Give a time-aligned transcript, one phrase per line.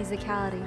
[0.00, 0.66] musicality.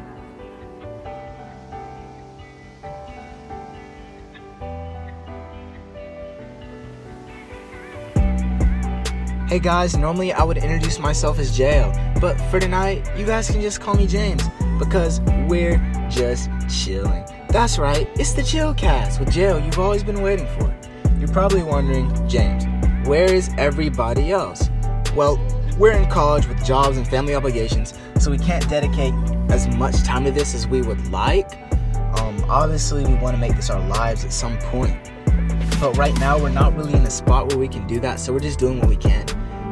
[9.50, 13.62] Hey guys, normally I would introduce myself as Jeo, but for tonight, you guys can
[13.62, 14.44] just call me James
[14.80, 15.78] because we're
[16.10, 17.24] just chilling.
[17.50, 20.76] That's right, it's the Chill Cast with Jeo you've always been waiting for.
[21.20, 22.66] You're probably wondering, James,
[23.08, 24.70] where is everybody else?
[25.16, 25.38] Well,
[25.78, 29.14] we're in college with jobs and family obligations, so we can't dedicate
[29.50, 31.52] as much time to this as we would like.
[32.20, 35.12] Um, obviously, we want to make this our lives at some point.
[35.80, 38.32] But right now, we're not really in a spot where we can do that, so
[38.32, 39.28] we're just doing what we can.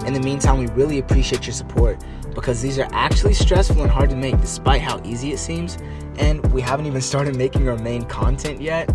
[0.05, 2.03] In the meantime, we really appreciate your support
[2.33, 5.77] because these are actually stressful and hard to make despite how easy it seems.
[6.17, 8.89] And we haven't even started making our main content yet.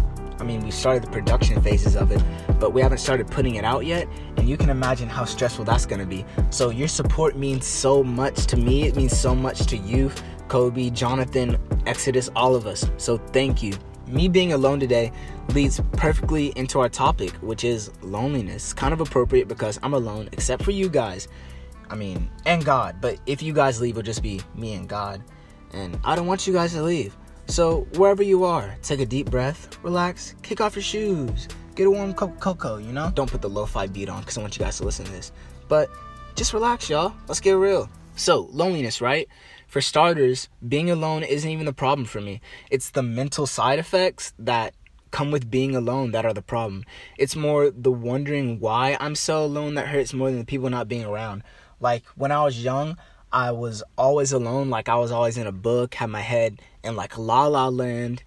[0.46, 2.22] I mean, we started the production phases of it,
[2.60, 4.06] but we haven't started putting it out yet.
[4.36, 6.24] And you can imagine how stressful that's gonna be.
[6.50, 8.84] So, your support means so much to me.
[8.84, 10.12] It means so much to you,
[10.46, 12.88] Kobe, Jonathan, Exodus, all of us.
[12.96, 13.72] So, thank you
[14.06, 15.10] me being alone today
[15.52, 18.72] leads perfectly into our topic, which is loneliness.
[18.72, 21.26] Kind of appropriate because I'm alone, except for you guys.
[21.90, 22.98] I mean, and God.
[23.00, 25.24] But if you guys leave, it'll just be me and God.
[25.72, 27.16] And I don't want you guys to leave.
[27.48, 31.46] So, wherever you are, take a deep breath, relax, kick off your shoes,
[31.76, 33.12] get a warm cup of cocoa, you know?
[33.14, 35.12] Don't put the lo fi beat on because I want you guys to listen to
[35.12, 35.30] this.
[35.68, 35.88] But
[36.34, 37.14] just relax, y'all.
[37.28, 37.88] Let's get real.
[38.16, 39.28] So, loneliness, right?
[39.68, 42.40] For starters, being alone isn't even the problem for me.
[42.70, 44.74] It's the mental side effects that
[45.12, 46.84] come with being alone that are the problem.
[47.16, 50.88] It's more the wondering why I'm so alone that hurts more than the people not
[50.88, 51.44] being around.
[51.78, 52.96] Like when I was young,
[53.32, 56.96] I was always alone, like I was always in a book, had my head in
[56.96, 58.22] like La La Land.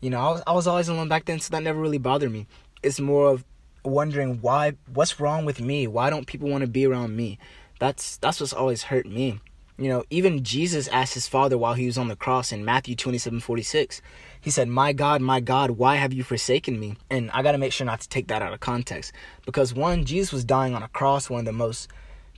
[0.00, 2.32] You know, I was I was always alone back then, so that never really bothered
[2.32, 2.46] me.
[2.82, 3.44] It's more of
[3.84, 5.86] wondering why what's wrong with me?
[5.86, 7.38] Why don't people want to be around me?
[7.78, 9.40] That's that's what's always hurt me.
[9.80, 12.94] You know, even Jesus asked his father while he was on the cross in Matthew
[12.94, 14.02] 27 46.
[14.38, 16.96] He said, My God, my God, why have you forsaken me?
[17.08, 19.12] And I got to make sure not to take that out of context.
[19.46, 21.88] Because one, Jesus was dying on a cross, one of the most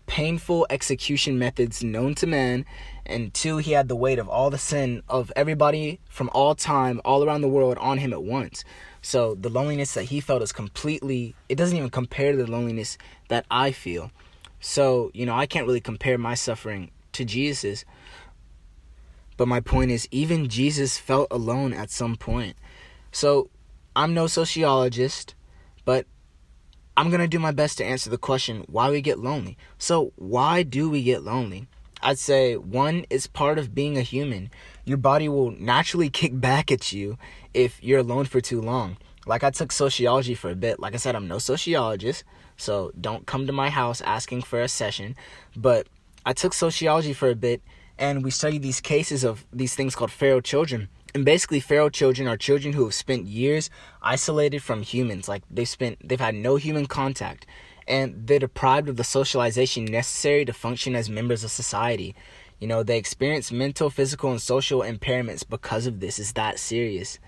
[0.07, 2.65] painful execution methods known to man.
[3.05, 7.01] And two, he had the weight of all the sin of everybody from all time,
[7.05, 8.65] all around the world on him at once.
[9.01, 12.97] So the loneliness that he felt is completely, it doesn't even compare to the loneliness
[13.29, 14.13] that I feel.
[14.61, 17.85] So, you know, I can't really compare my suffering to Jesus.
[19.37, 22.57] But my point is, even Jesus felt alone at some point.
[23.11, 23.51] So
[23.97, 25.35] I'm no sociologist,
[25.85, 26.07] but
[26.97, 29.57] I'm going to do my best to answer the question why we get lonely.
[29.79, 31.67] So, why do we get lonely?
[32.03, 34.51] I'd say one is part of being a human.
[34.85, 37.19] Your body will naturally kick back at you
[37.55, 38.97] if you're alone for too long.
[39.27, 40.81] Like I took sociology for a bit.
[40.81, 42.25] Like I said, I'm no sociologist,
[42.57, 45.15] so don't come to my house asking for a session.
[45.57, 45.87] But
[46.27, 47.63] I took sociology for a bit
[47.99, 50.89] and we studied these cases of these things called feral children.
[51.15, 53.71] And basically feral children are children who have spent years
[54.01, 55.29] isolated from humans.
[55.29, 57.47] Like they've spent they've had no human contact
[57.93, 62.15] and they're deprived of the socialization necessary to function as members of society.
[62.59, 66.19] You know, they experience mental, physical, and social impairments because of this.
[66.19, 67.19] It's that serious.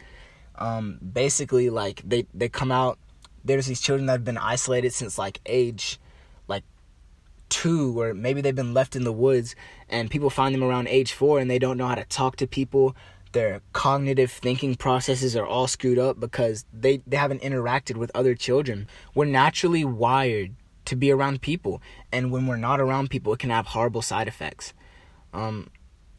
[0.55, 2.99] Um, basically, like they they come out.
[3.45, 6.01] There's these children that have been isolated since like age
[6.49, 6.65] like
[7.51, 9.55] two or maybe they've been left in the woods
[9.91, 12.47] and people find them around age four and they don't know how to talk to
[12.47, 12.97] people
[13.35, 18.35] their cognitive thinking processes are all screwed up because they, they haven't interacted with other
[18.35, 18.89] children.
[19.15, 20.55] We're naturally wired
[20.87, 21.83] to be around people
[22.13, 24.73] and when we're not around people it can have horrible side effects.
[25.33, 25.69] Um,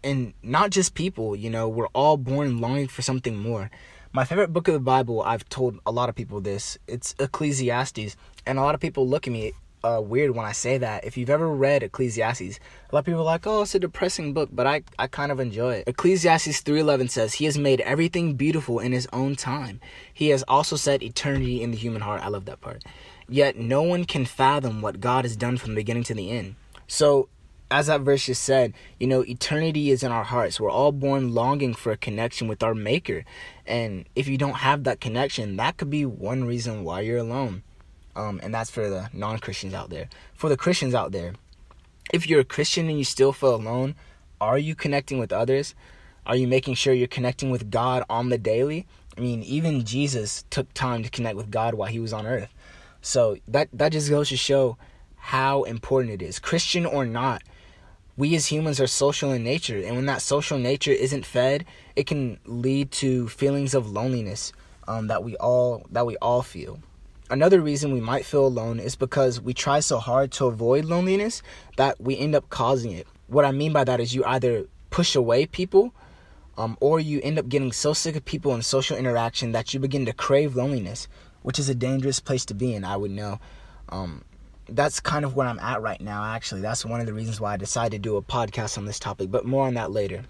[0.03, 3.71] and not just people you know we're all born longing for something more.
[4.13, 8.15] My favorite book of the bible i've told a lot of people this it's ecclesiastes
[8.45, 9.51] and a lot of people look at me
[9.85, 11.05] uh, weird when I say that.
[11.05, 12.59] If you've ever read Ecclesiastes,
[12.89, 15.31] a lot of people are like, "Oh, it's a depressing book," but I I kind
[15.31, 15.87] of enjoy it.
[15.87, 19.79] Ecclesiastes 3:11 says, "He has made everything beautiful in his own time.
[20.11, 22.83] He has also set eternity in the human heart." I love that part.
[23.29, 26.55] Yet no one can fathom what God has done from the beginning to the end.
[26.87, 27.29] So,
[27.69, 30.59] as that verse just said, you know, eternity is in our hearts.
[30.59, 33.25] We're all born longing for a connection with our maker.
[33.65, 37.63] And if you don't have that connection, that could be one reason why you're alone.
[38.15, 40.07] Um, and that's for the non Christians out there.
[40.33, 41.33] For the Christians out there,
[42.13, 43.95] if you're a Christian and you still feel alone,
[44.39, 45.75] are you connecting with others?
[46.25, 48.87] Are you making sure you're connecting with God on the daily?
[49.17, 52.53] I mean, even Jesus took time to connect with God while he was on earth.
[53.01, 54.77] So that that just goes to show
[55.15, 56.39] how important it is.
[56.39, 57.43] Christian or not,
[58.17, 61.65] we as humans are social in nature, and when that social nature isn't fed,
[61.95, 64.53] it can lead to feelings of loneliness
[64.87, 66.79] um, that we all that we all feel.
[67.29, 71.41] Another reason we might feel alone is because we try so hard to avoid loneliness
[71.75, 73.07] that we end up causing it.
[73.27, 75.91] What I mean by that is you either push away people,
[76.55, 79.79] um, or you end up getting so sick of people and social interaction that you
[79.79, 81.07] begin to crave loneliness,
[81.41, 82.83] which is a dangerous place to be in.
[82.83, 83.39] I would know.
[83.89, 84.23] Um,
[84.69, 86.23] that's kind of where I'm at right now.
[86.23, 88.99] Actually, that's one of the reasons why I decided to do a podcast on this
[88.99, 89.31] topic.
[89.31, 90.25] But more on that later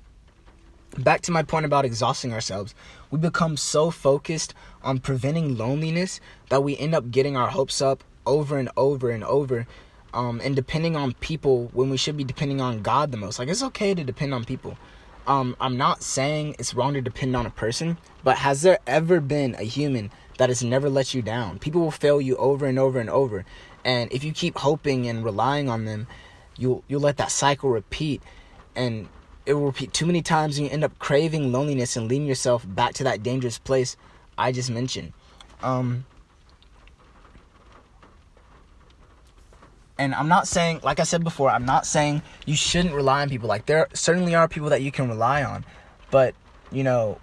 [1.04, 2.74] back to my point about exhausting ourselves,
[3.12, 4.54] we become so focused
[4.84, 6.20] on preventing loneliness
[6.50, 9.68] that we end up getting our hopes up over and over and over.
[10.14, 13.38] Um, and depending on people when we should be depending on God the most.
[13.38, 14.78] Like, it's okay to depend on people.
[15.28, 19.20] Um, I'm not saying it's wrong to depend on a person, but has there ever
[19.20, 21.60] been a human that has never let you down?
[21.60, 23.44] People will fail you over and over and over.
[23.84, 26.08] And if you keep hoping and relying on them,
[26.58, 28.22] you'll you'll let that cycle repeat
[28.76, 29.08] and
[29.46, 32.66] it will repeat too many times and you end up craving loneliness and leading yourself
[32.68, 33.96] back to that dangerous place
[34.38, 35.14] I just mentioned.
[35.62, 36.06] Um,
[39.98, 43.30] and I'm not saying, like I said before, I'm not saying you shouldn't rely on
[43.30, 43.48] people.
[43.48, 45.66] Like, there certainly are people that you can rely on,
[46.12, 46.36] but,
[46.72, 47.20] you know,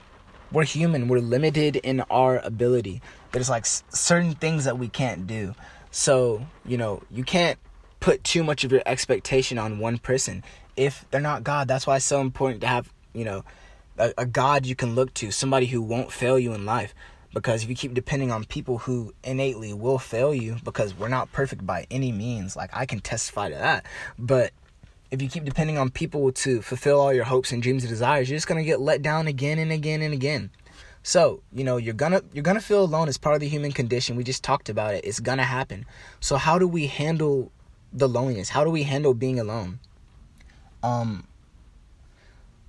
[0.50, 3.02] we're human, we're limited in our ability.
[3.32, 5.55] There's like certain things that we can't do.
[5.91, 7.58] So, you know, you can't
[8.00, 10.43] put too much of your expectation on one person
[10.76, 11.69] if they're not God.
[11.69, 13.44] That's why it's so important to have, you know,
[13.98, 16.94] a, a God you can look to, somebody who won't fail you in life.
[17.34, 21.32] Because if you keep depending on people who innately will fail you, because we're not
[21.32, 23.86] perfect by any means, like I can testify to that.
[24.19, 24.52] But
[25.10, 28.29] if you keep depending on people to fulfill all your hopes and dreams and desires,
[28.29, 30.50] you're just gonna get let down again and again and again.
[31.02, 34.14] So, you know, you're gonna you're gonna feel alone as part of the human condition.
[34.17, 35.05] We just talked about it.
[35.05, 35.86] It's gonna happen.
[36.20, 37.50] So how do we handle
[37.93, 38.50] the loneliness?
[38.50, 39.81] How do we handle being alone?
[40.82, 41.27] Um,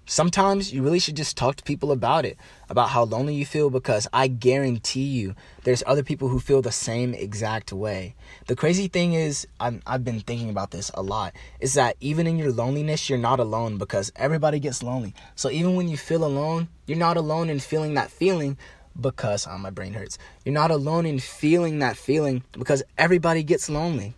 [0.06, 2.38] sometimes you really should just talk to people about it,
[2.70, 6.72] about how lonely you feel, because I guarantee you there's other people who feel the
[6.72, 8.16] same exact way.
[8.48, 12.28] The crazy thing is, i have been thinking about this a lot, is that even
[12.28, 15.14] in your loneliness, you're not alone because everybody gets lonely.
[15.36, 18.58] So even when you feel alone, you're not alone in feeling that feeling
[19.00, 20.18] because oh, my brain hurts.
[20.46, 24.14] You're not alone in feeling that feeling because everybody gets lonely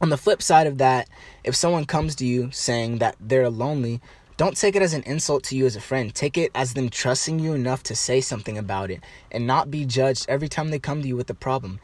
[0.00, 1.08] on the flip side of that,
[1.44, 4.00] if someone comes to you saying that they're lonely,
[4.36, 6.14] don't take it as an insult to you as a friend.
[6.14, 9.02] Take it as them trusting you enough to say something about it
[9.32, 11.80] and not be judged every time they come to you with a problem.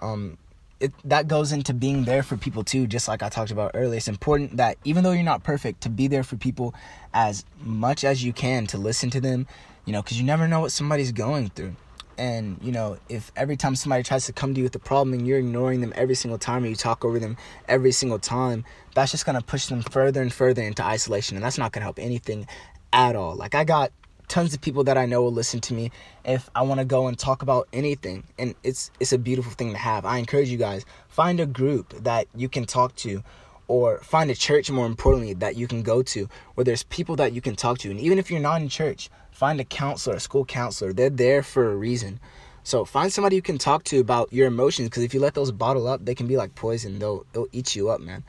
[0.00, 0.36] Um,
[0.80, 3.96] it, that goes into being there for people too, just like I talked about earlier.
[3.96, 6.74] It's important that even though you're not perfect, to be there for people
[7.12, 9.46] as much as you can to listen to them,
[9.84, 11.76] you know, because you never know what somebody's going through.
[12.18, 15.12] And, you know, if every time somebody tries to come to you with a problem
[15.14, 17.36] and you're ignoring them every single time or you talk over them
[17.68, 21.36] every single time, that's just going to push them further and further into isolation.
[21.36, 22.46] And that's not going to help anything
[22.92, 23.34] at all.
[23.34, 23.92] Like, I got
[24.28, 25.90] tons of people that I know will listen to me
[26.24, 28.24] if I want to go and talk about anything.
[28.38, 30.04] And it's it's a beautiful thing to have.
[30.04, 33.22] I encourage you guys, find a group that you can talk to
[33.66, 37.32] or find a church more importantly that you can go to where there's people that
[37.32, 39.08] you can talk to and even if you're not in church
[39.44, 42.18] find a counselor a school counselor they're there for a reason
[42.62, 45.52] so find somebody you can talk to about your emotions because if you let those
[45.52, 48.24] bottle up they can be like poison they'll they'll eat you up man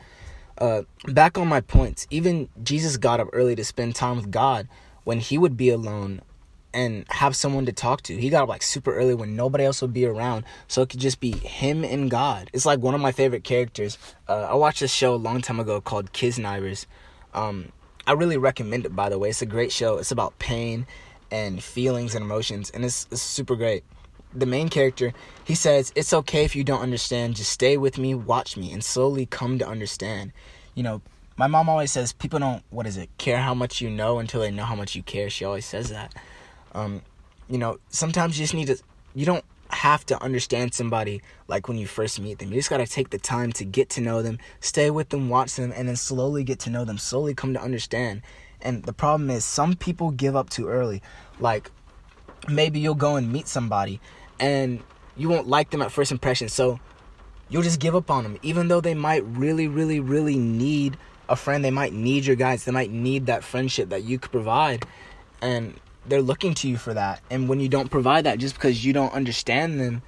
[0.57, 4.67] uh, back on my points even jesus got up early to spend time with god
[5.05, 6.21] when he would be alone
[6.73, 8.17] and have someone to talk to.
[8.17, 10.99] He got up like super early when nobody else would be around, so it could
[10.99, 12.49] just be him and God.
[12.51, 13.97] It's like one of my favorite characters.
[14.27, 16.85] Uh, I watched this show a long time ago called Kiznaivers.
[17.33, 17.71] Um,
[18.07, 19.29] I really recommend it, by the way.
[19.29, 19.97] It's a great show.
[19.97, 20.85] It's about pain
[21.35, 23.83] and feelings and emotions, and it's, it's super great.
[24.33, 25.13] The main character,
[25.43, 27.35] he says, It's okay if you don't understand.
[27.35, 30.31] Just stay with me, watch me, and slowly come to understand.
[30.75, 31.01] You know,
[31.37, 34.41] my mom always says, People don't, what is it, care how much you know until
[34.41, 35.29] they know how much you care.
[35.29, 36.13] She always says that.
[36.73, 37.01] Um,
[37.49, 38.77] you know, sometimes you just need to,
[39.13, 42.49] you don't have to understand somebody like when you first meet them.
[42.49, 45.27] You just got to take the time to get to know them, stay with them,
[45.29, 48.21] watch them, and then slowly get to know them, slowly come to understand.
[48.65, 51.01] And the problem is, some people give up too early.
[51.39, 51.71] Like,
[52.49, 54.01] maybe you'll go and meet somebody
[54.39, 54.81] and
[55.15, 56.49] you won't like them at first impression.
[56.49, 56.79] So,
[57.47, 60.97] you'll just give up on them, even though they might really, really, really need
[61.29, 61.63] a friend.
[61.63, 62.65] They might need your guidance.
[62.65, 64.85] They might need that friendship that you could provide.
[65.41, 67.21] And they're looking to you for that.
[67.29, 70.01] And when you don't provide that just because you don't understand them,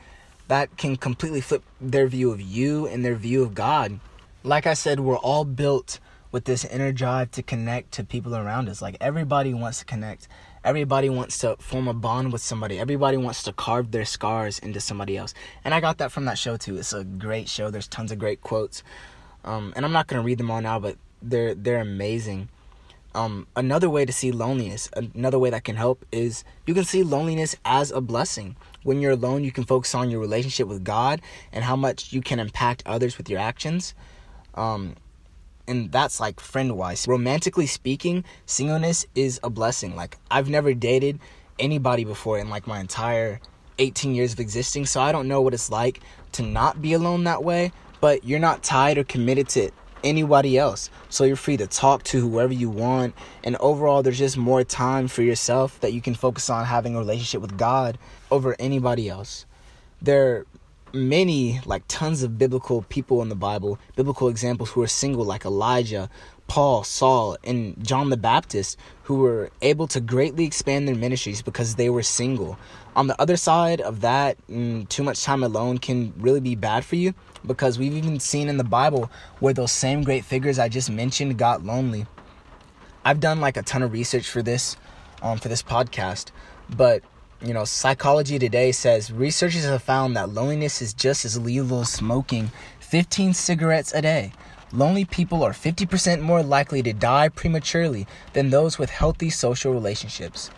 [0.48, 4.00] that can completely flip their view of you and their view of God.
[4.44, 6.00] Like I said, we're all built
[6.32, 8.82] with this inner drive to connect to people around us.
[8.82, 10.28] Like everybody wants to connect.
[10.64, 12.80] Everybody wants to form a bond with somebody.
[12.80, 15.34] Everybody wants to carve their scars into somebody else.
[15.64, 16.78] And I got that from that show too.
[16.78, 17.70] It's a great show.
[17.70, 18.84] There's tons of great quotes.
[19.46, 22.50] Um, and I'm not gonna read them all now, but they're they're amazing.
[23.16, 27.02] Um, another way to see loneliness, another way that can help is you can see
[27.02, 28.56] loneliness as a blessing.
[28.84, 32.22] When you're alone, you can focus on your relationship with God and how much you
[32.22, 33.96] can impact others with your actions.
[34.54, 34.96] Um,
[35.68, 37.08] and that's like friend wise.
[37.08, 39.96] Romantically speaking, singleness is a blessing.
[39.96, 41.20] Like I've never dated
[41.60, 43.40] anybody before in like my entire
[43.80, 46.02] 18 years of existing, so I don't know what it's like
[46.34, 47.72] to not be alone that way,
[48.02, 49.72] but you're not tied or committed to
[50.04, 50.90] anybody else.
[51.10, 53.16] So you're free to talk to whoever you want.
[53.44, 57.00] And overall, there's just more time for yourself that you can focus on having a
[57.00, 57.98] relationship with God
[58.32, 59.46] over anybody else.
[60.02, 60.46] There
[60.94, 65.46] many, like tons of biblical people in the Bible, biblical examples who are single, like
[65.46, 66.10] Elijah,
[66.48, 71.76] Paul, Saul, and John the Baptist, who were able to greatly expand their ministries because
[71.76, 72.58] they were single.
[72.96, 76.86] On the other side of that, mm, too much time alone can really be bad
[76.86, 77.14] for you
[77.46, 81.38] because we've even seen in the Bible where those same great figures I just mentioned
[81.38, 82.08] got lonely.
[83.06, 84.78] I've done like a ton of research for this,
[85.22, 86.32] um, for this podcast,
[86.70, 87.04] but
[87.42, 91.90] you know, Psychology Today says researchers have found that loneliness is just as lethal as
[91.90, 94.32] smoking 15 cigarettes a day.
[94.74, 100.50] Lonely people are 50% more likely to die prematurely than those with healthy social relationships.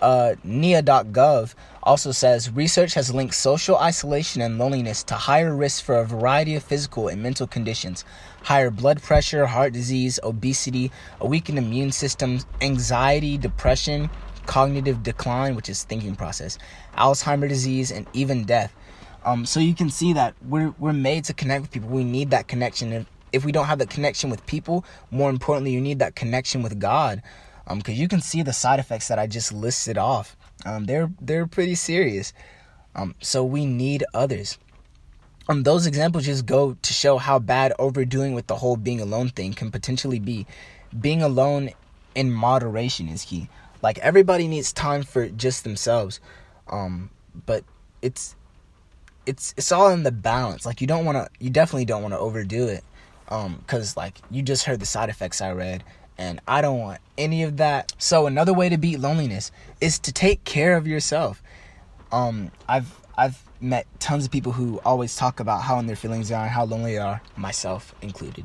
[0.00, 5.96] Uh, NIA.gov also says research has linked social isolation and loneliness to higher risks for
[5.96, 8.04] a variety of physical and mental conditions
[8.42, 14.10] higher blood pressure, heart disease, obesity, a weakened immune system, anxiety, depression,
[14.46, 16.58] cognitive decline, which is thinking process,
[16.96, 18.74] Alzheimer disease, and even death.
[19.24, 21.88] Um, so you can see that we're, we're made to connect with people.
[21.88, 22.92] We need that connection.
[22.92, 26.62] If, if we don't have that connection with people, more importantly, you need that connection
[26.62, 27.22] with God
[27.64, 30.36] because um, you can see the side effects that I just listed off.
[30.64, 32.32] Um, they're they're pretty serious.
[32.94, 34.58] Um, so we need others.
[35.48, 39.30] Um, those examples just go to show how bad overdoing with the whole being alone
[39.30, 40.46] thing can potentially be.
[40.98, 41.70] Being alone
[42.14, 43.48] in moderation is key.
[43.82, 46.20] Like everybody needs time for just themselves,
[46.68, 47.10] um,
[47.46, 47.64] but
[48.00, 48.36] it's
[49.26, 50.64] it's it's all in the balance.
[50.64, 52.84] Like you don't want to, you definitely don't want to overdo it,
[53.28, 55.84] um, because like you just heard the side effects I read
[56.18, 57.92] and I don't want any of that.
[57.98, 61.42] So another way to beat loneliness is to take care of yourself.
[62.10, 66.30] Um, I've I've met tons of people who always talk about how in their feelings
[66.30, 68.44] are and how lonely they are, myself included.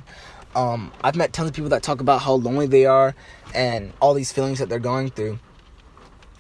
[0.56, 3.16] Um, I've met tons of people that talk about how lonely they are
[3.54, 5.40] and all these feelings that they're going through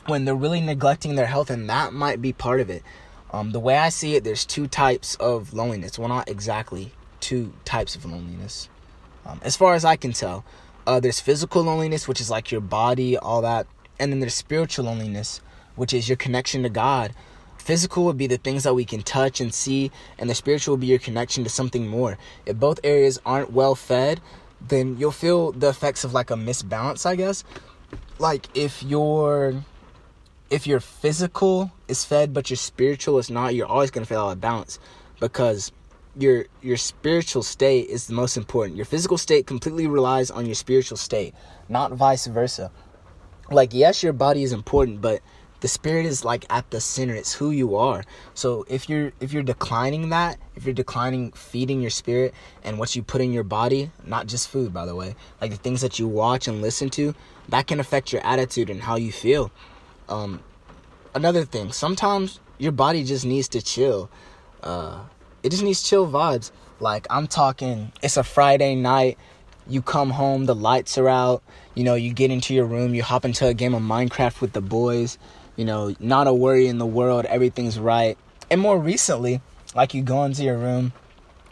[0.07, 2.83] when they're really neglecting their health, and that might be part of it.
[3.31, 5.99] Um, the way I see it, there's two types of loneliness.
[5.99, 8.69] Well, not exactly two types of loneliness,
[9.25, 10.45] um, as far as I can tell.
[10.85, 13.67] Uh, there's physical loneliness, which is like your body, all that.
[13.99, 15.41] And then there's spiritual loneliness,
[15.75, 17.13] which is your connection to God.
[17.67, 20.77] Physical would be the things that we can touch and see, and the spiritual will
[20.77, 22.17] be your connection to something more.
[22.45, 24.21] If both areas aren't well fed,
[24.65, 27.43] then you'll feel the effects of like a misbalance, I guess.
[28.19, 29.65] Like if your
[30.49, 34.31] if your physical is fed but your spiritual is not, you're always gonna feel out
[34.31, 34.79] of balance
[35.19, 35.73] because
[36.17, 38.77] your your spiritual state is the most important.
[38.77, 41.35] Your physical state completely relies on your spiritual state,
[41.67, 42.71] not vice versa.
[43.51, 45.19] Like yes, your body is important, but
[45.59, 47.15] the spirit is like at the center.
[47.15, 48.03] It's who you are.
[48.33, 52.33] So if you're if you're declining that, if you're declining feeding your spirit
[52.63, 55.57] and what you put in your body, not just food by the way, like the
[55.57, 57.15] things that you watch and listen to,
[57.49, 59.51] that can affect your attitude and how you feel.
[60.07, 60.41] Um
[61.15, 64.09] another thing, sometimes your body just needs to chill.
[64.61, 64.99] Uh
[65.41, 66.51] it just needs chill vibes.
[66.79, 69.17] Like I'm talking, it's a Friday night.
[69.69, 71.43] You come home, the lights are out.
[71.73, 74.53] You know, you get into your room, you hop into a game of Minecraft with
[74.53, 75.17] the boys.
[75.57, 78.17] You know, not a worry in the world, everything's right.
[78.49, 79.41] And more recently,
[79.75, 80.93] like you go into your room,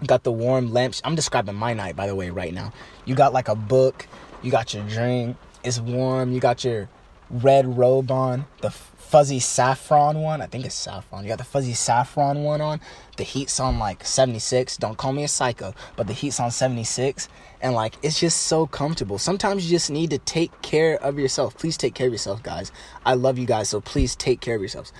[0.05, 1.01] got the warm lamps.
[1.03, 2.71] I'm describing my night, by the way, right now.
[3.03, 4.07] You got like a book,
[4.41, 6.87] you got your drink, it's warm, you got your
[7.29, 10.41] red robe on, the fuzzy saffron one.
[10.41, 11.23] I think it's saffron.
[11.23, 12.79] You got the fuzzy saffron one on.
[13.17, 14.77] The heat's on like 76.
[14.77, 17.29] Don't call me a psycho, but the heat's on 76.
[17.61, 19.17] And like, it's just so comfortable.
[19.17, 21.57] Sometimes you just need to take care of yourself.
[21.57, 22.71] Please take care of yourself, guys.
[23.05, 24.91] I love you guys, so please take care of yourselves.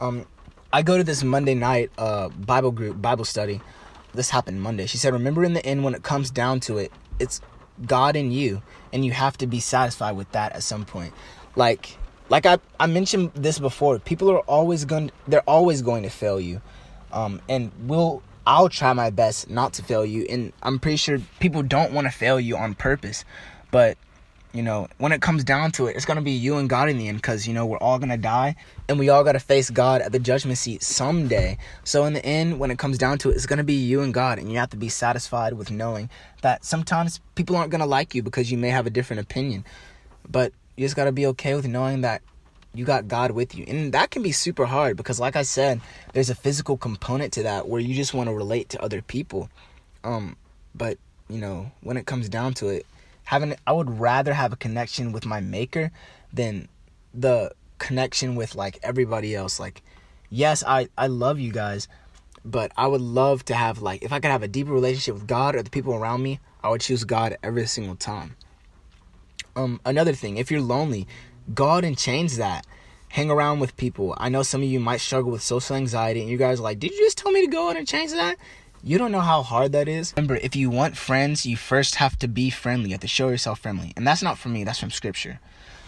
[0.00, 0.26] Um,
[0.72, 3.60] I go to this Monday night uh, Bible group, Bible study.
[4.12, 4.86] This happened Monday.
[4.86, 7.40] She said, Remember in the end, when it comes down to it, it's
[7.86, 11.12] God in you, and you have to be satisfied with that at some point.
[11.56, 11.96] Like,
[12.28, 16.40] like I, I mentioned this before, people are always going they're always going to fail
[16.40, 16.60] you.
[17.14, 21.18] Um, and we'll I'll try my best not to fail you and I'm pretty sure
[21.40, 23.24] people don't want to fail you on purpose.
[23.70, 23.96] But
[24.52, 26.88] you know, when it comes down to it, it's going to be you and God
[26.88, 28.56] in the end cuz you know, we're all going to die
[28.88, 31.56] and we all got to face God at the judgment seat someday.
[31.84, 34.02] So in the end, when it comes down to it, it's going to be you
[34.02, 36.10] and God and you have to be satisfied with knowing
[36.42, 39.64] that sometimes people aren't going to like you because you may have a different opinion.
[40.28, 42.20] But you just got to be okay with knowing that
[42.74, 43.64] you got God with you.
[43.66, 45.80] And that can be super hard because like I said,
[46.12, 49.48] there's a physical component to that where you just want to relate to other people.
[50.02, 50.36] Um
[50.74, 52.86] but you know, when it comes down to it,
[53.24, 55.90] having I would rather have a connection with my maker
[56.32, 56.68] than
[57.14, 59.60] the connection with like everybody else.
[59.60, 59.82] Like,
[60.28, 61.88] yes, I I love you guys,
[62.44, 65.26] but I would love to have like if I could have a deeper relationship with
[65.26, 68.36] God or the people around me, I would choose God every single time.
[69.56, 71.06] Um, another thing, if you're lonely,
[71.52, 72.66] God and change that.
[73.08, 74.14] Hang around with people.
[74.18, 76.80] I know some of you might struggle with social anxiety, and you guys are like,
[76.80, 78.36] "Did you just tell me to go out and change that?"
[78.82, 80.12] You don't know how hard that is.
[80.16, 82.90] Remember, if you want friends, you first have to be friendly.
[82.90, 83.92] You have to show yourself friendly.
[83.96, 85.40] And that's not from me, that's from scripture.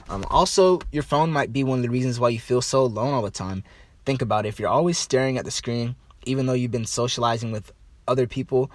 [0.08, 3.12] Um, also, your phone might be one of the reasons why you feel so alone
[3.12, 3.64] all the time.
[4.06, 4.50] Think about it.
[4.50, 7.72] If you're always staring at the screen, even though you've been socializing with
[8.08, 8.70] other people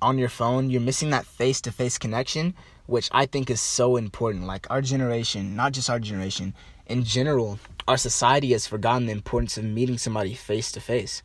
[0.00, 2.54] on your phone, you're missing that face to face connection,
[2.86, 4.46] which I think is so important.
[4.46, 6.54] Like our generation, not just our generation,
[6.86, 11.22] in general, our society has forgotten the importance of meeting somebody face to face.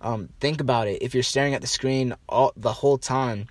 [0.00, 1.02] Um, think about it.
[1.02, 3.48] If you're staring at the screen all the whole time,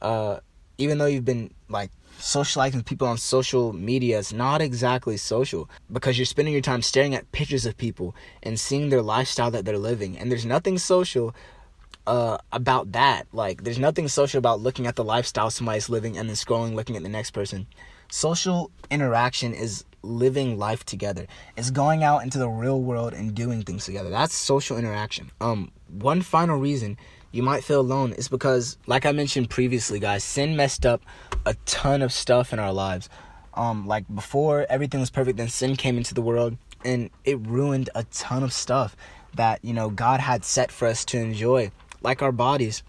[0.00, 0.38] uh,
[0.78, 5.68] even though you've been like socializing with people on social media, it's not exactly social
[5.92, 9.64] because you're spending your time staring at pictures of people and seeing their lifestyle that
[9.64, 10.16] they're living.
[10.16, 11.34] And there's nothing social
[12.06, 13.26] uh, about that.
[13.32, 16.96] Like, there's nothing social about looking at the lifestyle somebody's living and then scrolling, looking
[16.96, 17.66] at the next person.
[18.10, 21.26] Social interaction is living life together.
[21.56, 24.10] It's going out into the real world and doing things together.
[24.10, 25.30] That's social interaction.
[25.40, 26.98] Um, one final reason
[27.32, 31.02] you might feel alone is because, like I mentioned previously, guys, sin messed up
[31.46, 33.08] a ton of stuff in our lives.
[33.54, 37.90] Um, like before everything was perfect, then sin came into the world and it ruined
[37.94, 38.96] a ton of stuff
[39.34, 41.70] that you know God had set for us to enjoy,
[42.02, 42.82] like our bodies.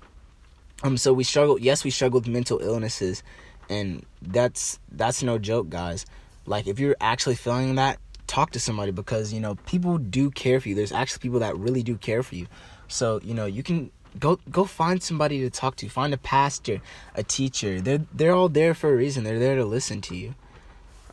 [0.84, 1.60] Um, so we struggle.
[1.60, 3.24] Yes, we struggle with mental illnesses,
[3.70, 6.06] and that's that's no joke, guys.
[6.46, 10.60] Like if you're actually feeling that, talk to somebody because you know people do care
[10.60, 10.76] for you.
[10.76, 12.48] There's actually people that really do care for you.
[12.88, 15.90] So, you know, you can go go find somebody to talk to.
[15.90, 16.82] Find a pastor,
[17.16, 17.82] a teacher.
[17.82, 19.24] They're they're all there for a reason.
[19.24, 20.36] They're there to listen to you.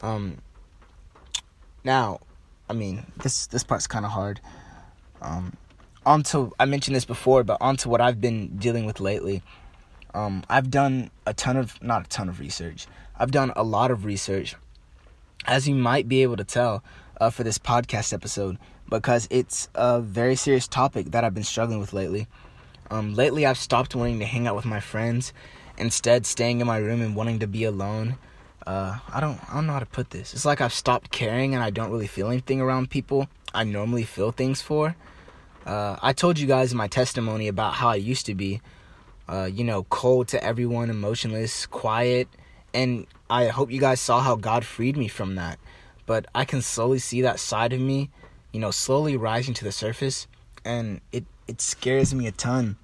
[0.03, 0.39] Um
[1.85, 2.21] now,
[2.69, 4.41] I mean, this this part's kind of hard.
[5.21, 5.57] Um
[6.09, 9.43] onto I mentioned this before, but onto what I've been dealing with lately.
[10.15, 12.87] Um I've done a ton of not a ton of research.
[13.19, 14.57] I've done a lot of research
[15.47, 16.83] as you might be able to tell
[17.21, 21.79] uh, for this podcast episode because it's a very serious topic that I've been struggling
[21.79, 22.27] with lately.
[22.91, 25.33] Um, lately, I've stopped wanting to hang out with my friends,
[25.77, 28.17] instead staying in my room and wanting to be alone.
[28.67, 30.35] Uh, I don't, I don't know how to put this.
[30.35, 34.05] It's like I've stopped caring and I don't really feel anything around people I normally
[34.05, 34.97] feel things for.
[35.69, 38.61] Uh, I told you guys in my testimony about how I used to be,
[39.29, 42.27] uh, you know, cold to everyone, emotionless, quiet,
[42.73, 45.59] and I hope you guys saw how God freed me from that.
[46.07, 48.11] But I can slowly see that side of me
[48.53, 50.27] you know, slowly rising to the surface,
[50.65, 52.77] and it it scares me a ton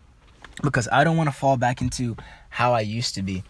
[0.62, 2.16] because I don't want to fall back into
[2.48, 3.44] how I used to be.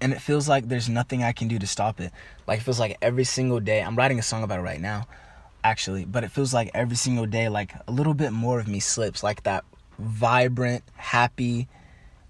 [0.00, 2.12] And it feels like there's nothing I can do to stop it.
[2.46, 5.06] Like it feels like every single day, I'm writing a song about it right now,
[5.68, 8.80] actually, but it feels like every single day like a little bit more of me
[8.80, 9.64] slips, like that
[9.98, 11.68] vibrant, happy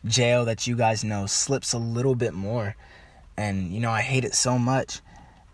[0.06, 2.74] Jeo that you guys know slips a little bit more.
[3.36, 5.00] And you know, I hate it so much.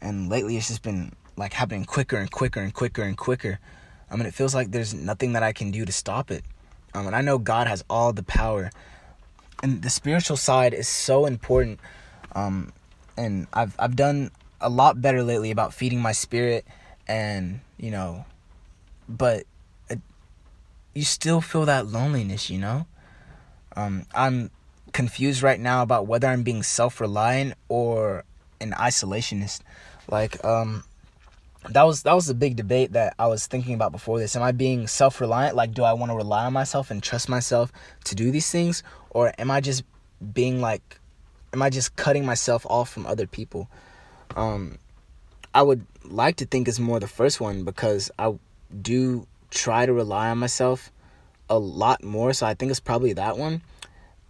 [0.01, 3.59] And lately it's just been like happening quicker and quicker and quicker and quicker.
[4.11, 6.45] I mean, it feels like there's nothing that I can do to stop it.
[6.95, 8.71] Um, and I know God has all the power.
[9.63, 11.81] And the spiritual side is so important.
[12.35, 12.73] Um,
[13.17, 16.65] and I've I've done a lot better lately about feeding my spirit,
[17.07, 18.25] and you know,
[19.09, 19.45] but
[19.89, 20.01] it,
[20.95, 22.87] you still feel that loneliness, you know.
[23.77, 24.51] Um, I'm
[24.93, 28.25] confused right now about whether I'm being self-reliant or
[28.61, 29.61] an isolationist.
[30.09, 30.85] Like, um,
[31.71, 34.37] that was that was a big debate that I was thinking about before this.
[34.37, 35.57] Am I being self-reliant?
[35.57, 37.73] Like, do I want to rely on myself and trust myself
[38.05, 39.83] to do these things, or am I just
[40.33, 41.01] being like,
[41.53, 43.69] am I just cutting myself off from other people?
[44.37, 44.79] Um,
[45.55, 48.35] I would like to think it's more the first one because I
[48.83, 50.93] do try to rely on myself
[51.49, 52.33] a lot more.
[52.33, 53.63] So I think it's probably that one.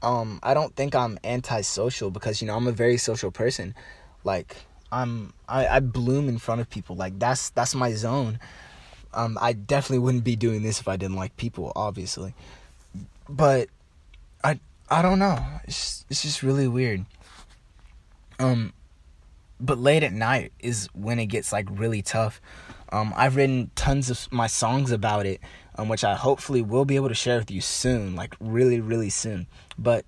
[0.02, 3.74] Um, I don't think I'm antisocial because you know I'm a very social person.
[4.22, 4.56] Like
[4.92, 6.96] I'm I, I bloom in front of people.
[6.96, 8.38] Like that's that's my zone.
[9.12, 12.34] Um, I definitely wouldn't be doing this if I didn't like people, obviously.
[13.28, 13.68] But
[14.42, 14.60] I
[14.90, 15.38] I don't know.
[15.64, 17.06] It's it's just really weird.
[18.38, 18.72] Um,
[19.60, 22.40] but late at night is when it gets like really tough.
[22.90, 25.40] Um, I've written tons of my songs about it,
[25.76, 29.10] um, which I hopefully will be able to share with you soon, like really, really
[29.10, 29.46] soon.
[29.78, 30.04] But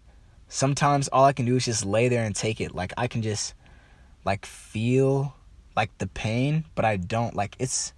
[0.48, 2.74] sometimes all I can do is just lay there and take it.
[2.74, 3.54] Like I can just
[4.24, 5.34] like feel
[5.76, 7.34] like the pain, but I don't.
[7.34, 7.92] Like it's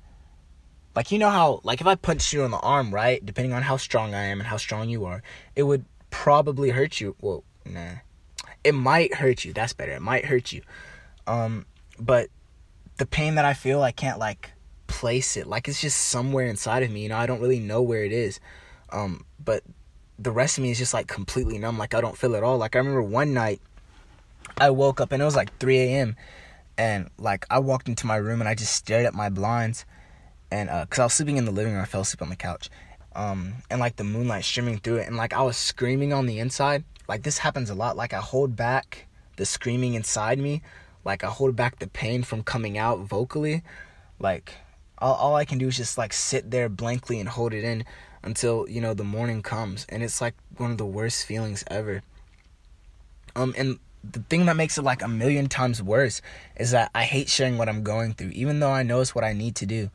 [0.95, 3.25] like you know how like if I punch you in the arm, right?
[3.25, 5.23] Depending on how strong I am and how strong you are,
[5.55, 7.17] it would probably hurt you.
[7.21, 7.97] Well, nah.
[8.65, 9.53] it might hurt you.
[9.53, 9.93] That's better.
[9.93, 10.63] It might hurt you.
[11.29, 11.67] Um,
[11.99, 12.29] but
[12.97, 14.51] the pain that I feel, I can't like
[14.87, 15.47] place it.
[15.47, 17.03] Like it's just somewhere inside of me.
[17.03, 18.41] You know, I don't really know where it is.
[18.91, 19.63] Um, but
[20.19, 21.79] the rest of me is just like completely numb.
[21.79, 22.59] Like I don't feel it all.
[22.59, 23.61] Like I remember one night
[24.57, 26.17] I woke up and it was like 3 a.m.
[26.77, 29.85] and like I walked into my room and I just stared at my blinds
[30.51, 32.37] and uh, cause I was sleeping in the living room, I fell asleep on the
[32.37, 32.71] couch.
[33.15, 36.39] Um, and like the moonlight streaming through it, and like I was screaming on the
[36.39, 36.85] inside.
[37.09, 37.97] Like this happens a lot.
[37.97, 40.63] Like I hold back the screaming inside me,
[41.09, 43.63] like I hold back the pain from coming out vocally.
[44.21, 44.53] Like
[44.99, 47.85] all, all I can do is just like sit there blankly and hold it in
[48.23, 52.03] until you know the morning comes, and it's like one of the worst feelings ever.
[53.35, 56.21] Um, and the thing that makes it like a million times worse
[56.57, 59.25] is that I hate sharing what I'm going through, even though I know it's what
[59.25, 59.91] I need to do.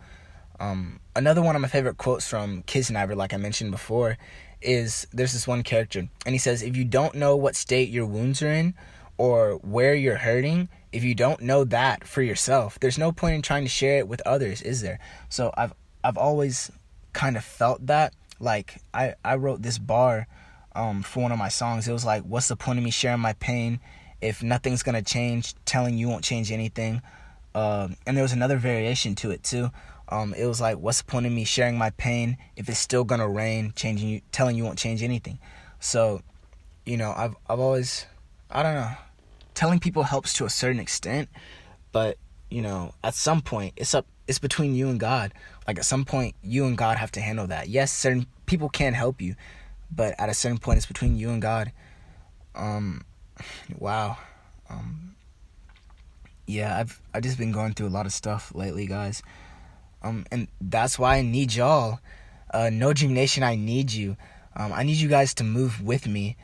[0.59, 4.17] Um, another one of my favorite quotes from Kiznaiver, like I mentioned before,
[4.61, 8.07] is there's this one character, and he says, If you don't know what state your
[8.07, 8.73] wounds are in
[9.17, 13.41] or where you're hurting, if you don't know that for yourself, there's no point in
[13.41, 14.99] trying to share it with others, is there?
[15.29, 16.71] So I've I've always
[17.13, 18.13] kind of felt that.
[18.39, 20.27] Like I, I wrote this bar
[20.75, 21.87] um, for one of my songs.
[21.87, 23.79] It was like, What's the point of me sharing my pain
[24.21, 25.55] if nothing's gonna change?
[25.65, 27.01] Telling you won't change anything.
[27.55, 29.69] Uh, and there was another variation to it too
[30.13, 33.03] um, it was like, what's the point of me sharing my pain if it's still
[33.03, 35.39] gonna rain, changing you, telling you won't change anything.
[35.79, 36.21] So,
[36.85, 38.05] you know, I've I've always,
[38.51, 38.91] I don't know,
[39.53, 41.29] telling people helps to a certain extent,
[41.91, 42.17] but
[42.49, 45.33] you know, at some point, it's up, it's between you and God.
[45.67, 47.67] Like at some point, you and God have to handle that.
[47.67, 49.35] Yes, certain people can help you,
[49.91, 51.71] but at a certain point, it's between you and God.
[52.53, 53.05] Um,
[53.79, 54.17] wow.
[54.69, 55.15] Um,
[56.45, 59.23] yeah, I've I've just been going through a lot of stuff lately, guys.
[60.03, 61.99] Um, and that's why I need y'all.
[62.53, 64.17] Uh, no Dream Nation, I need you.
[64.55, 66.35] Um, I need you guys to move with me,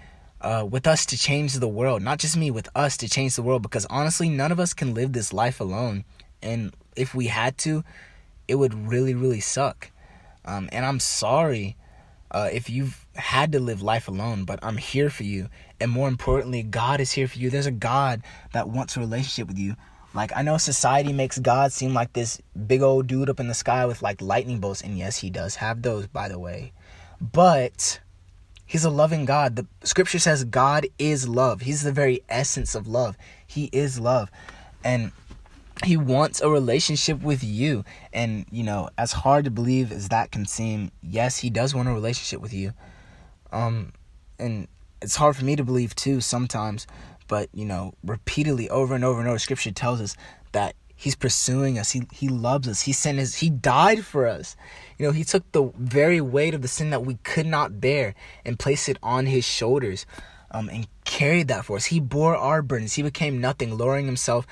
[0.42, 2.02] uh, with us to change the world.
[2.02, 3.62] Not just me, with us to change the world.
[3.62, 6.06] Because honestly, none of us can live this life alone.
[6.42, 7.84] And if we had to,
[8.48, 9.92] it would really, really suck.
[10.46, 11.76] Um, and I'm sorry
[12.32, 15.50] uh, if you've had to live life alone, but I'm here for you.
[15.80, 17.50] And more importantly, God is here for you.
[17.50, 18.22] There's a God
[18.54, 19.76] that wants a relationship with you.
[20.14, 23.54] Like I know society makes God seem like this big old dude up in the
[23.54, 26.74] sky with like lightning bolts, and yes, he does have those, by the way.
[27.22, 28.00] But
[28.70, 29.56] he's a loving God.
[29.56, 31.62] The scripture says God is love.
[31.62, 33.18] He's the very essence of love.
[33.46, 34.30] He is love.
[34.84, 35.12] And
[35.84, 37.84] he wants a relationship with you.
[38.14, 41.90] And, you know, as hard to believe as that can seem, yes, he does want
[41.90, 42.74] a relationship with you.
[43.52, 43.94] Um
[44.38, 44.68] and
[45.02, 46.86] it's hard for me to believe too sometimes
[47.28, 50.16] but you know repeatedly over and over and over scripture tells us
[50.52, 51.92] that he's pursuing us.
[51.92, 52.82] He he loves us.
[52.82, 54.58] He sent his he died for us.
[54.98, 58.16] You know he took the very weight of the sin that we could not bear
[58.44, 60.06] and placed it on his shoulders
[60.52, 61.86] um, and carried that for us.
[61.86, 62.94] He bore our burdens.
[62.94, 64.46] He became nothing lowering himself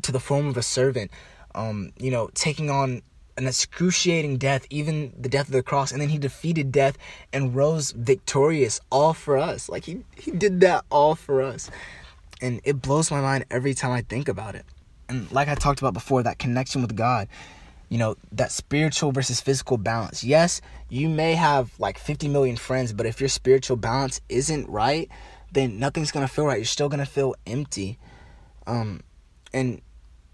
[0.00, 1.10] to the form of a servant
[1.54, 3.02] um, you know taking on
[3.38, 6.98] an excruciating death, even the death of the cross, and then he defeated death
[7.32, 9.68] and rose victorious all for us.
[9.68, 11.70] Like he he did that all for us.
[12.40, 14.64] And it blows my mind every time I think about it.
[15.12, 17.28] And like I talked about before, that connection with God,
[17.90, 20.24] you know, that spiritual versus physical balance.
[20.24, 25.10] Yes, you may have like 50 million friends, but if your spiritual balance isn't right,
[25.52, 26.56] then nothing's going to feel right.
[26.56, 27.98] You're still going to feel empty.
[28.66, 29.02] Um
[29.52, 29.82] and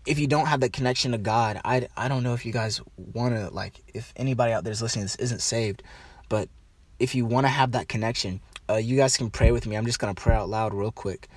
[0.07, 2.81] if you don't have that connection to God, I I don't know if you guys
[2.97, 5.83] want to like if anybody out there is listening this isn't saved,
[6.29, 6.49] but
[7.01, 9.77] if you want to have that connection, uh, you guys can pray with me.
[9.77, 11.29] I'm just going to pray out loud real quick.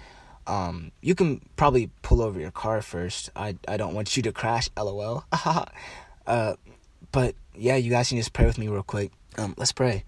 [0.48, 3.30] Um, you can probably pull over your car first.
[3.36, 4.70] I I don't want you to crash.
[4.78, 5.26] LOL.
[6.28, 6.54] uh,
[7.12, 9.12] but yeah, you guys can just pray with me real quick.
[9.38, 10.04] Um, let's pray.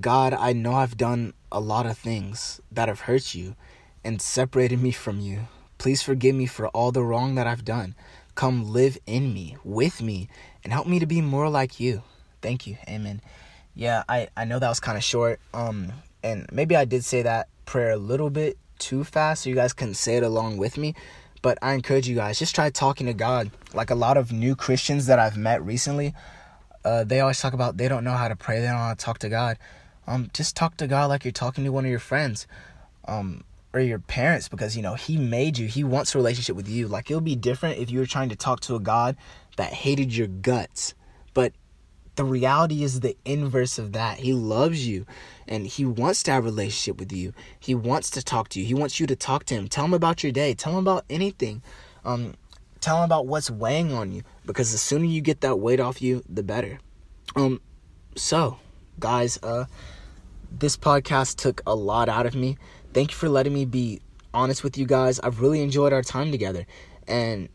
[0.00, 3.54] God, I know I've done a lot of things that have hurt you
[4.02, 5.48] and separated me from you.
[5.78, 7.94] Please forgive me for all the wrong that I've done.
[8.34, 10.28] Come live in me, with me,
[10.64, 12.02] and help me to be more like you.
[12.42, 12.76] Thank you.
[12.88, 13.20] Amen.
[13.74, 15.40] Yeah, I, I know that was kind of short.
[15.52, 19.56] Um, and maybe I did say that prayer a little bit too fast so you
[19.56, 20.94] guys can say it along with me.
[21.40, 23.50] But I encourage you guys, just try talking to God.
[23.72, 26.14] Like a lot of new Christians that I've met recently,
[26.84, 28.94] uh, they always talk about they don't know how to pray, they don't know how
[28.94, 29.58] to talk to God.
[30.06, 32.46] Um, just talk to God like you're talking to one of your friends.
[33.06, 33.44] Um,
[33.74, 36.86] or your parents because you know he made you he wants a relationship with you
[36.86, 39.16] like it'll be different if you were trying to talk to a god
[39.56, 40.94] that hated your guts
[41.34, 41.52] but
[42.16, 44.18] the reality is the inverse of that.
[44.18, 45.06] He loves you
[45.48, 47.32] and he wants to have a relationship with you.
[47.58, 48.66] He wants to talk to you.
[48.66, 49.68] He wants you to talk to him.
[49.68, 50.54] Tell him about your day.
[50.54, 51.62] Tell him about anything.
[52.04, 52.34] Um,
[52.80, 56.00] tell him about what's weighing on you because the sooner you get that weight off
[56.00, 56.78] you, the better.
[57.36, 57.60] Um,
[58.16, 58.58] so,
[59.00, 59.64] guys, uh,
[60.50, 62.56] this podcast took a lot out of me.
[62.92, 64.00] Thank you for letting me be
[64.34, 66.66] honest with you guys, I've really enjoyed our time together.
[67.06, 67.48] And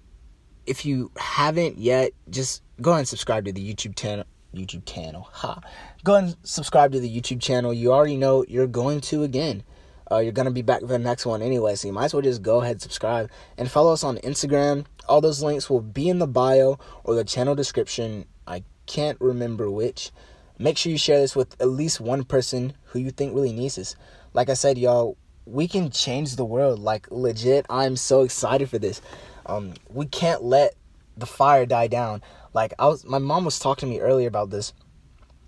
[0.66, 4.26] if you haven't yet, just go ahead and subscribe to the YouTube channel.
[4.54, 5.28] YouTube channel.
[5.32, 5.62] Ha.
[6.04, 7.74] Go and subscribe to the YouTube channel.
[7.74, 9.64] You already know you're going to again.
[10.12, 12.24] Uh, you're to be back for the next one anyway, so you might as well
[12.24, 14.86] just go ahead, subscribe, and follow us on Instagram.
[15.08, 18.26] All those links will be in the bio or the channel description.
[18.48, 20.12] I can't remember which.
[20.58, 23.76] Make sure you share this with at least one person who you think really needs
[23.76, 23.96] this.
[24.34, 26.80] Like I said, y'all, we can change the world.
[26.80, 29.02] Like legit, I'm so excited for this.
[29.46, 30.74] Um, we can't let
[31.18, 32.22] the fire die down.
[32.54, 34.74] Like I was, my mom was talking to me earlier about this,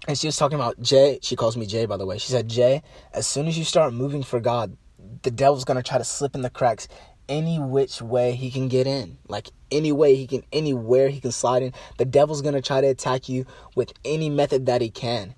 [0.07, 1.19] and she was talking about Jay.
[1.21, 2.17] She calls me Jay, by the way.
[2.17, 2.81] She said, Jay,
[3.13, 4.77] as soon as you start moving for God,
[5.23, 6.87] the devil's gonna try to slip in the cracks
[7.29, 9.17] any which way he can get in.
[9.27, 11.73] Like any way he can, anywhere he can slide in.
[11.97, 15.35] The devil's gonna try to attack you with any method that he can.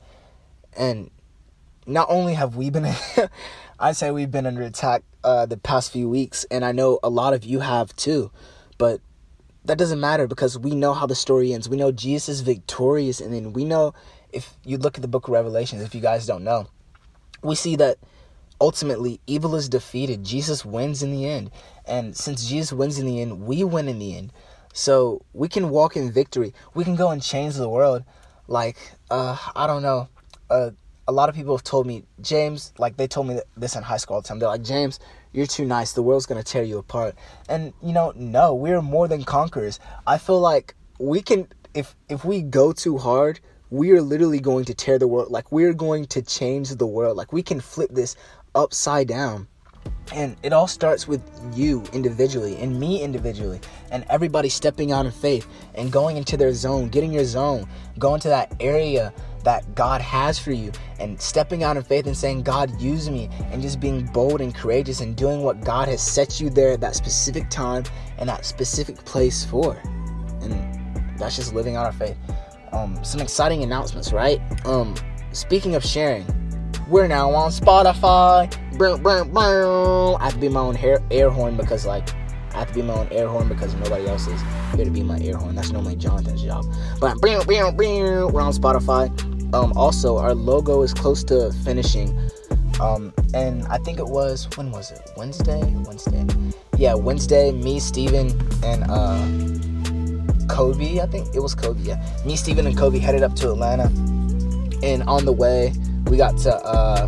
[0.76, 1.12] And
[1.86, 2.94] not only have we been,
[3.80, 7.10] I say we've been under attack uh, the past few weeks, and I know a
[7.10, 8.32] lot of you have too.
[8.78, 9.02] But
[9.66, 11.70] that doesn't matter because we know how the story ends.
[11.70, 13.94] We know Jesus is victorious, and then we know
[14.32, 16.68] if you look at the book of Revelations, if you guys don't know,
[17.42, 17.98] we see that
[18.60, 20.24] ultimately evil is defeated.
[20.24, 21.52] Jesus wins in the end.
[21.86, 24.32] And since Jesus wins in the end, we win in the end.
[24.74, 26.54] So we can walk in victory.
[26.74, 28.04] We can go and change the world.
[28.48, 28.78] Like,
[29.12, 30.10] uh, I don't know.
[30.50, 30.72] Uh,
[31.08, 33.98] a lot of people have told me, James, like they told me this in high
[33.98, 34.40] school all the time.
[34.40, 35.00] They're like, James,
[35.34, 35.94] you're too nice.
[35.94, 37.16] The world's going to tear you apart.
[37.50, 39.80] And, you know, no, we're more than conquerors.
[40.08, 44.66] I feel like we can, if, if we go too hard, we are literally going
[44.66, 45.32] to tear the world.
[45.32, 47.18] Like, we're going to change the world.
[47.18, 48.16] Like, we can flip this
[48.54, 49.48] upside down.
[50.14, 51.22] And it all starts with
[51.54, 53.60] you individually and me individually
[53.92, 57.68] and everybody stepping out in faith and going into their zone, getting your zone,
[57.98, 59.14] going to that area
[59.44, 63.30] that God has for you and stepping out in faith and saying, God, use me,
[63.52, 66.82] and just being bold and courageous and doing what God has set you there at
[66.82, 67.84] that specific time
[68.18, 69.76] and that specific place for.
[70.42, 72.18] And that's just living out our faith.
[72.72, 74.42] Um, some exciting announcements, right?
[74.66, 74.96] Um,
[75.32, 76.26] speaking of sharing,
[76.90, 78.52] we're now on Spotify.
[80.20, 82.10] I have to be my own hair, air horn because, like,
[82.54, 84.42] I have to be my own air horn because nobody else is
[84.76, 85.56] here to be my air horn.
[85.56, 86.66] That's normally Jonathan's job.
[87.00, 89.12] But we're on Spotify.
[89.54, 92.18] Um, also, our logo is close to finishing.
[92.82, 95.12] Um, and I think it was when was it?
[95.16, 95.62] Wednesday?
[95.86, 96.26] Wednesday.
[96.78, 97.52] Yeah, Wednesday.
[97.52, 98.32] Me, Steven,
[98.64, 101.00] and uh, Kobe.
[101.00, 101.82] I think it was Kobe.
[101.82, 103.86] Yeah, me, Steven, and Kobe headed up to Atlanta.
[104.84, 105.74] And on the way,
[106.08, 107.08] we got to uh,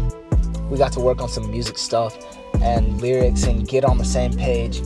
[0.70, 2.16] we got to work on some music stuff
[2.62, 4.82] and lyrics and get on the same page.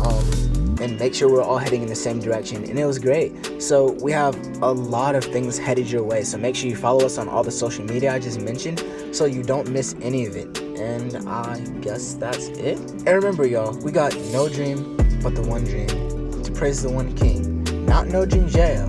[0.00, 2.64] Um, and make sure we're all heading in the same direction.
[2.64, 3.62] And it was great.
[3.62, 6.24] So we have a lot of things headed your way.
[6.24, 9.24] So make sure you follow us on all the social media I just mentioned so
[9.24, 10.58] you don't miss any of it.
[10.58, 12.78] And I guess that's it.
[12.78, 17.14] And remember, y'all, we got no dream but the one dream to praise the one
[17.14, 17.62] king.
[17.86, 18.88] Not no dream jail,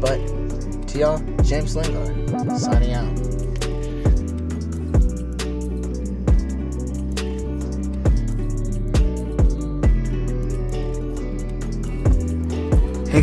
[0.00, 0.16] but
[0.88, 3.23] to y'all, James Lingard, signing out.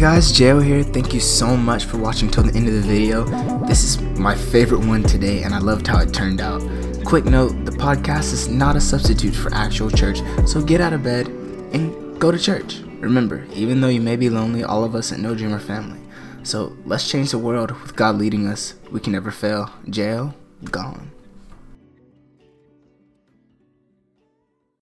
[0.02, 0.82] Guys, Jeo here.
[0.82, 3.24] Thank you so much for watching till the end of the video.
[3.68, 6.64] This is my favorite one today and I loved how it turned out.
[7.06, 11.04] Quick note, the podcast is not a substitute for actual church, so get out of
[11.04, 12.80] bed and go to church.
[13.00, 16.00] Remember, even though you may be lonely, all of us at No Dreamer family.
[16.42, 18.74] So let's change the world with God leading us.
[18.90, 19.70] We can never fail.
[19.86, 20.34] Jeo,
[20.72, 21.12] gone.